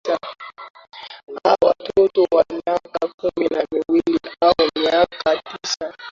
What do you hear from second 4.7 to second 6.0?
miaka tisa